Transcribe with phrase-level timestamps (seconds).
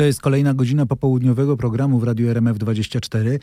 [0.00, 3.38] To jest kolejna godzina popołudniowego programu w Radiu RMF24.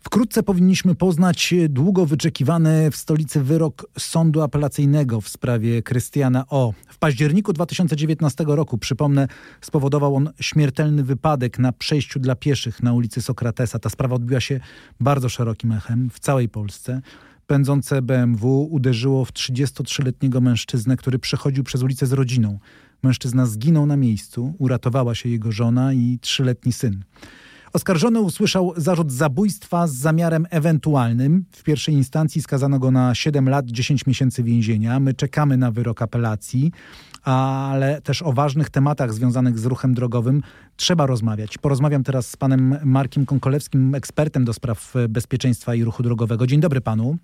[0.00, 6.72] Wkrótce powinniśmy poznać długo wyczekiwany w stolicy wyrok sądu apelacyjnego w sprawie Krystiana O.
[6.88, 9.28] W październiku 2019 roku, przypomnę,
[9.60, 13.78] spowodował on śmiertelny wypadek na przejściu dla pieszych na ulicy Sokratesa.
[13.78, 14.60] Ta sprawa odbiła się
[15.00, 17.00] bardzo szerokim echem w całej Polsce.
[17.46, 22.58] Pędzące BMW uderzyło w 33-letniego mężczyznę, który przechodził przez ulicę z rodziną.
[23.02, 27.04] Mężczyzna zginął na miejscu, uratowała się jego żona i trzyletni syn.
[27.72, 31.44] Oskarżony usłyszał zarzut zabójstwa z zamiarem ewentualnym.
[31.50, 35.00] W pierwszej instancji skazano go na 7 lat 10 miesięcy więzienia.
[35.00, 36.72] My czekamy na wyrok apelacji,
[37.22, 40.42] ale też o ważnych tematach związanych z ruchem drogowym
[40.76, 41.58] trzeba rozmawiać.
[41.58, 46.46] Porozmawiam teraz z panem Markiem Konkolewskim, ekspertem do spraw bezpieczeństwa i ruchu drogowego.
[46.46, 47.18] Dzień dobry panu.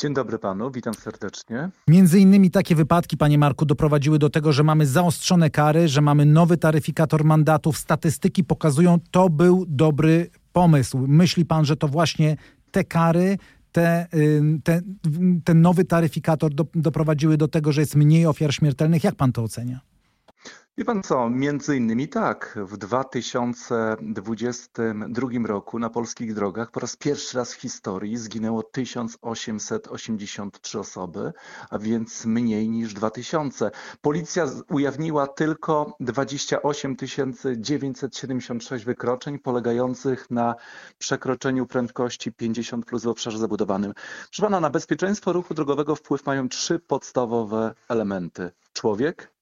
[0.00, 1.70] Dzień dobry panu, witam serdecznie.
[1.88, 6.26] Między innymi takie wypadki, panie Marku, doprowadziły do tego, że mamy zaostrzone kary, że mamy
[6.26, 7.78] nowy taryfikator mandatów.
[7.78, 10.98] Statystyki pokazują, to był dobry pomysł.
[11.08, 12.36] Myśli pan, że to właśnie
[12.70, 13.38] te kary,
[13.72, 14.06] te,
[14.64, 14.80] te,
[15.44, 19.04] ten nowy taryfikator do, doprowadziły do tego, że jest mniej ofiar śmiertelnych?
[19.04, 19.80] Jak pan to ocenia?
[20.78, 27.38] Wie pan co, między innymi tak, w 2022 roku na polskich drogach po raz pierwszy
[27.38, 31.32] raz w historii zginęło 1883 osoby,
[31.70, 33.70] a więc mniej niż 2000.
[34.00, 36.96] Policja ujawniła tylko 28
[37.56, 40.54] 976 wykroczeń polegających na
[40.98, 43.92] przekroczeniu prędkości 50 plus w obszarze zabudowanym.
[44.24, 48.50] Proszę pana, na bezpieczeństwo ruchu drogowego wpływ mają trzy podstawowe elementy.
[48.72, 49.32] Człowiek,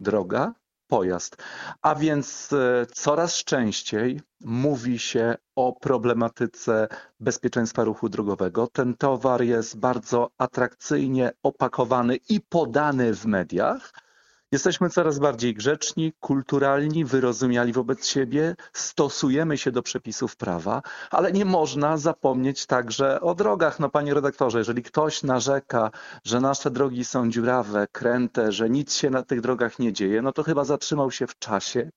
[0.00, 0.61] droga
[0.92, 1.36] pojazd.
[1.82, 6.88] A więc e, coraz częściej mówi się o problematyce
[7.20, 8.66] bezpieczeństwa ruchu drogowego.
[8.66, 13.92] Ten towar jest bardzo atrakcyjnie opakowany i podany w mediach.
[14.52, 21.44] Jesteśmy coraz bardziej grzeczni, kulturalni, wyrozumiali wobec siebie, stosujemy się do przepisów prawa, ale nie
[21.44, 23.80] można zapomnieć także o drogach.
[23.80, 25.90] No panie redaktorze, jeżeli ktoś narzeka,
[26.24, 30.32] że nasze drogi są dziurawe, kręte, że nic się na tych drogach nie dzieje, no
[30.32, 31.90] to chyba zatrzymał się w czasie,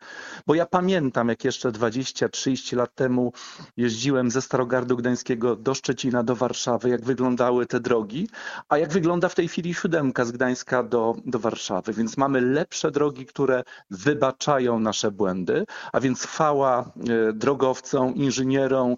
[0.47, 3.33] bo ja pamiętam, jak jeszcze 20-30 lat temu
[3.77, 8.29] jeździłem ze Starogardu Gdańskiego do Szczecina, do Warszawy, jak wyglądały te drogi,
[8.69, 12.91] a jak wygląda w tej chwili siódemka z Gdańska do, do Warszawy, więc mamy lepsze
[12.91, 18.95] drogi, które wybaczają nasze błędy, a więc chwała e, drogowcom, inżynierom,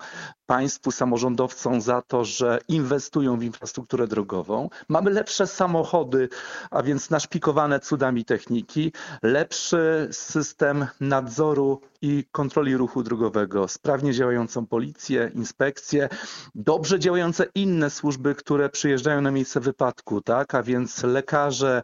[0.48, 4.70] państwu, samorządowcom za to, że inwestują w infrastrukturę drogową.
[4.90, 6.30] Mamy lepsze samochody,
[6.72, 8.92] a więc naszpikowane cudami techniki,
[9.24, 16.10] lepszy system nadzoru i kontroli ruchu drogowego, sprawnie działającą policję, inspekcję,
[16.56, 20.56] dobrze działające inne służby, które przyjeżdżają na miejsce wypadku, tak?
[20.56, 21.82] a więc lekarze,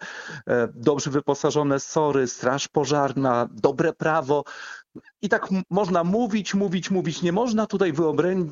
[0.48, 4.44] e, dobrze wyposażone SORy, straż pożarna, dobre prawo.
[5.22, 7.22] I tak można mówić, mówić, mówić.
[7.22, 7.94] Nie można tutaj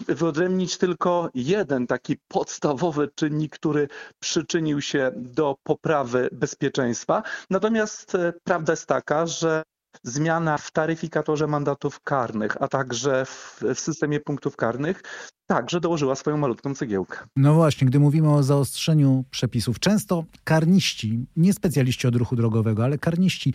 [0.08, 3.88] wyodrębnić tylko jeden taki podstawowy czynnik, który
[4.20, 7.24] przyczynił się do poprawy bezpieczeństwa.
[7.50, 9.64] Natomiast e, prawda jest taka, że
[10.04, 15.02] zmiana w taryfikatorze mandatów karnych, a także w, w systemie punktów karnych
[15.56, 17.18] także dołożyła swoją malutką cegiełkę.
[17.36, 22.98] No właśnie, gdy mówimy o zaostrzeniu przepisów, często karniści, nie specjaliści od ruchu drogowego, ale
[22.98, 23.54] karniści,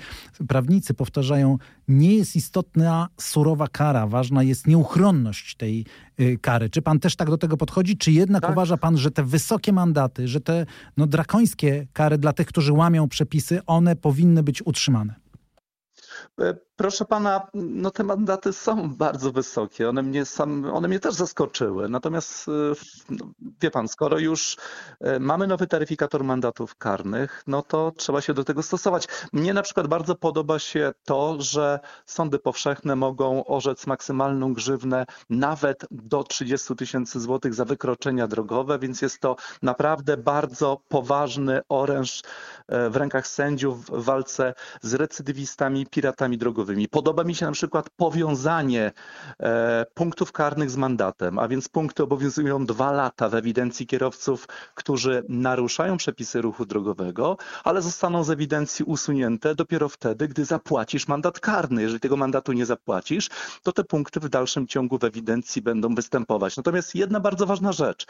[0.49, 1.59] prawnicy powtarzają,
[1.89, 5.87] nie jest istotna surowa kara, ważna jest nieuchronność tej
[6.21, 6.71] y, kary.
[6.71, 8.51] Czy pan też tak do tego podchodzi, czy jednak tak.
[8.51, 13.09] uważa pan, że te wysokie mandaty, że te no, drakońskie kary dla tych, którzy łamią
[13.09, 15.15] przepisy, one powinny być utrzymane?
[16.77, 19.89] E, proszę pana, no te mandaty są bardzo wysokie.
[19.89, 21.89] One mnie, sam, one mnie też zaskoczyły.
[21.89, 22.53] Natomiast e,
[23.11, 23.27] no,
[23.61, 24.57] wie pan, skoro już
[25.01, 29.09] e, mamy nowy taryfikator mandatów karnych, no to trzeba się do tego stosować.
[29.33, 35.87] Mnie na przykład bardzo podoba się to, że sądy powszechne mogą orzec maksymalną grzywnę nawet
[35.91, 42.23] do 30 tysięcy złotych za wykroczenia drogowe, więc jest to naprawdę bardzo poważny oręż
[42.69, 46.66] w rękach sędziów w walce z recydywistami, piratami drogowymi.
[46.91, 48.93] Podoba mi się na przykład powiązanie
[49.41, 55.25] e, punktów karnych z mandatem, a więc punkty obowiązują dwa lata w ewidencji kierowców, którzy
[55.29, 61.83] naruszają przepisy ruchu drogowego, ale zostaną z ewidencji usunięte dopiero wtedy, gdy zapłacisz mandat karny.
[61.83, 63.29] Jeżeli tego mandatu nie zapłacisz,
[63.63, 66.57] to te punkty w dalszym ciągu w ewidencji będą występować.
[66.57, 68.07] Natomiast jedna bardzo ważna rzecz,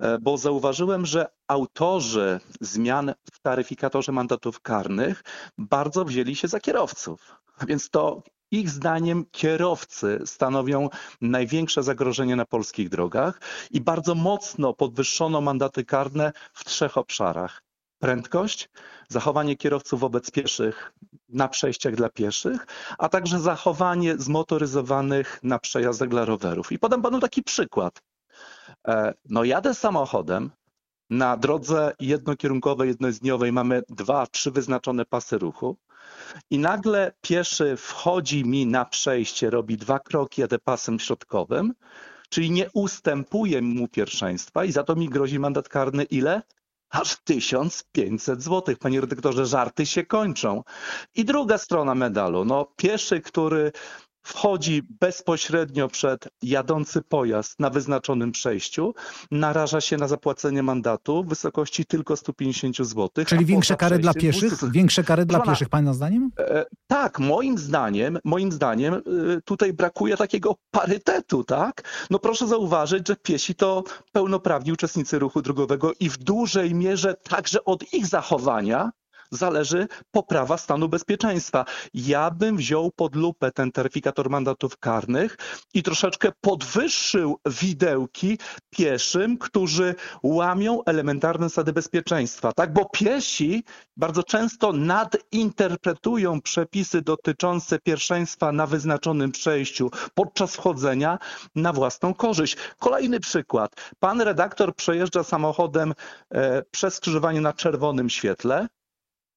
[0.00, 5.22] e, bo zauważyłem, że autorzy zmian w taryfikatorze mandatów karnych
[5.58, 7.36] bardzo wzięli się za kierowców.
[7.58, 10.88] A więc to ich zdaniem kierowcy stanowią
[11.20, 17.62] największe zagrożenie na polskich drogach i bardzo mocno podwyższono mandaty karne w trzech obszarach.
[17.98, 18.70] Prędkość,
[19.08, 20.92] zachowanie kierowców wobec pieszych
[21.28, 22.66] na przejściach dla pieszych,
[22.98, 26.72] a także zachowanie zmotoryzowanych na przejazdach dla rowerów.
[26.72, 28.02] I podam panu taki przykład.
[28.88, 30.50] E, no jadę samochodem,
[31.10, 35.76] na drodze jednokierunkowej, jednozdniowej mamy dwa, trzy wyznaczone pasy ruchu
[36.50, 41.74] i nagle pieszy wchodzi mi na przejście, robi dwa kroki, jadę pasem środkowym,
[42.28, 46.42] czyli nie ustępuje mu pierwszeństwa i za to mi grozi mandat karny ile?
[46.90, 48.76] Aż 1500 zł.
[48.80, 50.62] Panie redaktorze, żarty się kończą.
[51.14, 52.44] I druga strona medalu.
[52.44, 53.72] No, pieszy, który
[54.24, 58.94] wchodzi bezpośrednio przed jadący pojazd na wyznaczonym przejściu,
[59.30, 63.10] naraża się na zapłacenie mandatu w wysokości tylko 150 zł.
[63.26, 64.70] Czyli większe kary dla pieszych?
[64.70, 66.30] Większe kary dla pieszych, Pana zdaniem?
[66.38, 69.00] E, tak, moim zdaniem, moim zdaniem e,
[69.44, 72.06] tutaj brakuje takiego parytetu, tak?
[72.10, 77.64] No proszę zauważyć, że piesi to pełnoprawni uczestnicy ruchu drogowego i w dużej mierze także
[77.64, 78.90] od ich zachowania
[79.30, 81.64] zależy poprawa stanu bezpieczeństwa.
[81.94, 85.36] Ja bym wziął pod lupę ten taryfikator mandatów karnych
[85.74, 88.38] i troszeczkę podwyższył widełki
[88.70, 92.72] pieszym, którzy łamią elementarne zasady bezpieczeństwa, tak?
[92.72, 93.64] Bo piesi
[93.96, 101.18] bardzo często nadinterpretują przepisy dotyczące pierwszeństwa na wyznaczonym przejściu podczas wchodzenia
[101.54, 102.56] na własną korzyść.
[102.78, 103.72] Kolejny przykład.
[103.98, 105.94] Pan redaktor przejeżdża samochodem
[106.30, 108.68] e, przez skrzyżowanie na czerwonym świetle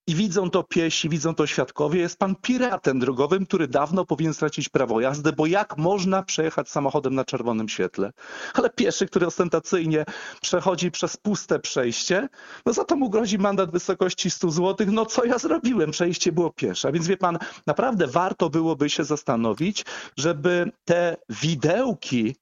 [0.08, 4.68] i widzą to piesi, widzą to świadkowie, jest pan piratem drogowym, który dawno powinien stracić
[4.68, 8.12] prawo jazdy, bo jak można przejechać samochodem na czerwonym świetle?
[8.54, 10.04] Ale pieszy, który ostentacyjnie
[10.40, 12.28] przechodzi przez puste przejście,
[12.66, 14.86] no za to mu grozi mandat w wysokości 100 zł.
[14.90, 15.90] No co ja zrobiłem?
[15.90, 16.92] Przejście było piesze.
[16.92, 19.84] Więc wie pan, naprawdę warto byłoby się zastanowić,
[20.16, 22.36] żeby te widełki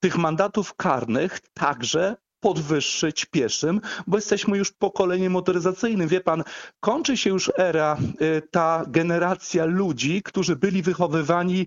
[0.00, 6.08] tych mandatów karnych także podwyższyć pieszym, bo jesteśmy już pokoleniem motoryzacyjnym.
[6.08, 6.44] Wie pan,
[6.80, 11.66] kończy się już era, y, ta generacja ludzi, którzy byli wychowywani y,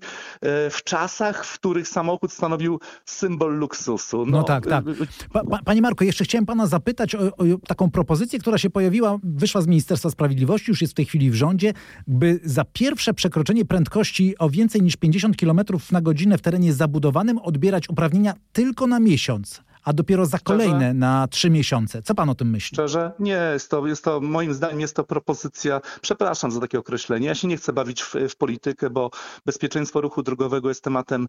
[0.69, 4.25] w czasach, w których samochód stanowił symbol luksusu.
[4.25, 4.87] No, no tak, tak.
[4.87, 4.95] Y,
[5.33, 9.17] pa, pa, panie Marko, jeszcze chciałem pana zapytać o, o, taką propozycję, która się pojawiła,
[9.23, 11.73] wyszła z Ministerstwa Sprawiedliwości, już jest w tej chwili w rządzie,
[12.07, 15.59] by za pierwsze przekroczenie prędkości o więcej niż 50 km
[15.91, 20.93] na godzinę w terenie zabudowanym odbierać uprawnienia tylko na miesiąc a dopiero za kolejne Szczerze?
[20.93, 22.01] na trzy miesiące.
[22.01, 22.75] Co pan o tym myśli?
[22.75, 23.11] Szczerze?
[23.19, 27.35] Nie, jest to, jest to, moim zdaniem jest to propozycja, przepraszam za takie określenie, ja
[27.35, 29.09] się nie chcę bawić w, w politykę, bo
[29.45, 31.27] bezpieczeństwo ruchu drogowego jest tematem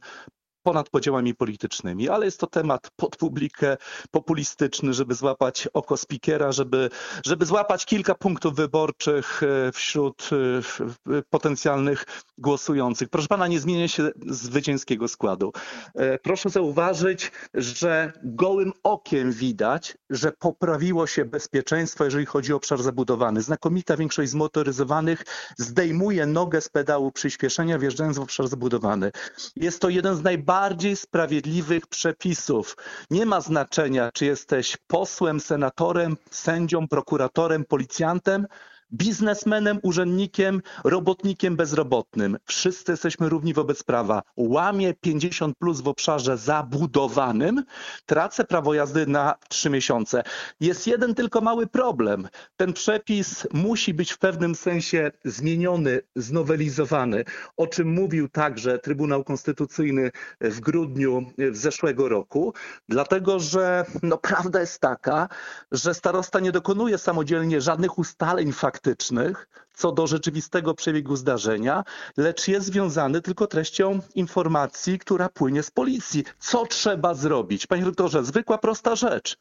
[0.62, 3.76] ponad podziałami politycznymi, ale jest to temat pod publikę,
[4.10, 6.90] populistyczny, żeby złapać oko spikiera, żeby,
[7.26, 12.04] żeby złapać kilka punktów wyborczych e, wśród e, potencjalnych
[12.38, 13.08] głosujących.
[13.08, 15.52] Proszę pana, nie zmienia się zwycięskiego składu.
[15.94, 22.82] E, proszę zauważyć, że gołym okiem widać, że poprawiło się bezpieczeństwo, jeżeli chodzi o obszar
[22.82, 23.42] zabudowany.
[23.42, 25.24] Znakomita większość zmotoryzowanych
[25.58, 29.10] zdejmuje nogę z pedału przyspieszenia, wjeżdżając w obszar zabudowany.
[29.56, 32.76] Jest to jeden z najbardziej bardziej sprawiedliwych przepisów.
[33.10, 38.46] Nie ma znaczenia, czy jesteś posłem, senatorem, sędzią, prokuratorem, policjantem
[38.92, 42.36] biznesmenem, urzędnikiem, robotnikiem bezrobotnym.
[42.44, 44.22] Wszyscy jesteśmy równi wobec prawa.
[44.36, 47.64] Łamie 50 plus w obszarze zabudowanym,
[48.06, 50.22] tracę prawo jazdy na 3 miesiące.
[50.60, 52.28] Jest jeden tylko mały problem.
[52.56, 57.24] Ten przepis musi być w pewnym sensie zmieniony, znowelizowany,
[57.56, 62.54] o czym mówił także Trybunał Konstytucyjny w grudniu zeszłego roku,
[62.88, 65.28] dlatego że no, prawda jest taka,
[65.72, 71.84] że starosta nie dokonuje samodzielnie żadnych ustaleń faktycznych, faktycznych co do rzeczywistego przebiegu zdarzenia,
[72.16, 76.24] lecz jest związany tylko treścią informacji, która płynie z policji.
[76.38, 77.66] Co trzeba zrobić?
[77.66, 79.36] Panie doktorze, zwykła, prosta rzecz.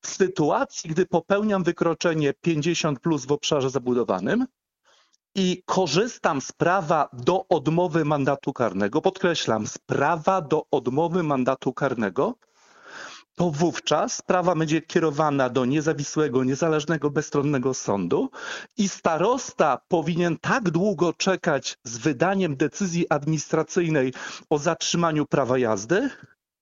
[0.00, 4.46] W sytuacji, gdy popełniam wykroczenie 50 plus w obszarze zabudowanym,
[5.34, 12.34] i korzystam z prawa do odmowy mandatu karnego, podkreślam, z prawa do odmowy mandatu karnego,
[13.34, 18.30] to wówczas sprawa będzie kierowana do niezawisłego, niezależnego, bezstronnego sądu
[18.76, 24.12] i starosta powinien tak długo czekać z wydaniem decyzji administracyjnej
[24.50, 26.10] o zatrzymaniu prawa jazdy,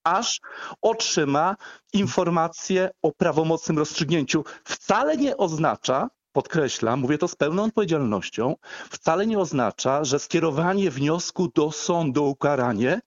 [0.04, 0.40] aż
[0.82, 1.56] otrzyma
[1.92, 4.44] informację o prawomocnym rozstrzygnięciu.
[4.64, 8.56] Wcale nie oznacza, podkreślam, mówię to z pełną odpowiedzialnością,
[8.90, 13.00] wcale nie oznacza, że skierowanie wniosku do sądu o ukaranie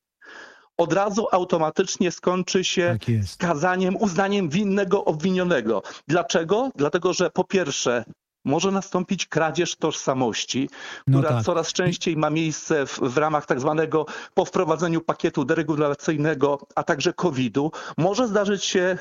[0.83, 5.83] od razu automatycznie skończy się tak skazaniem, uznaniem winnego obwinionego.
[6.07, 6.69] Dlaczego?
[6.75, 8.03] Dlatego, że po pierwsze
[8.45, 10.69] może nastąpić kradzież tożsamości,
[11.07, 11.45] no która no tak.
[11.45, 17.13] coraz częściej ma miejsce w, w ramach tak zwanego po wprowadzeniu pakietu deregulacyjnego, a także
[17.13, 17.71] COVID-u.
[17.97, 18.97] Może zdarzyć się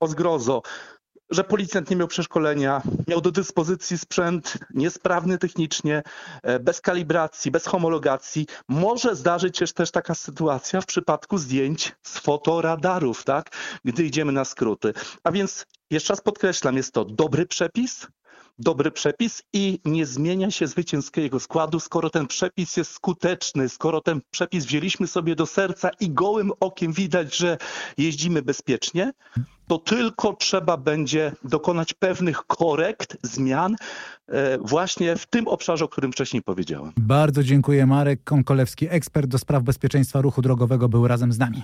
[0.00, 0.62] o zgrozo
[1.30, 6.02] że policjant nie miał przeszkolenia, miał do dyspozycji sprzęt niesprawny technicznie,
[6.42, 8.46] e, bez kalibracji, bez homologacji.
[8.68, 13.50] Może zdarzyć się też taka sytuacja w przypadku zdjęć z fotoradarów, tak?
[13.84, 14.92] Gdy idziemy na skróty.
[15.24, 18.06] A więc jeszcze raz podkreślam, jest to dobry przepis,
[18.60, 24.20] dobry przepis i nie zmienia się zwycięskiego składu, skoro ten przepis jest skuteczny, skoro ten
[24.30, 27.58] przepis wzięliśmy sobie do serca i gołym okiem widać, że
[27.98, 29.12] jeździmy bezpiecznie,
[29.66, 33.76] to tylko trzeba będzie dokonać pewnych korekt, zmian
[34.28, 36.92] e, właśnie w tym obszarze, o którym wcześniej powiedziałem.
[36.96, 37.86] Bardzo dziękuję.
[37.86, 41.62] Marek Konkolewski, ekspert do spraw bezpieczeństwa ruchu drogowego, był razem z nami.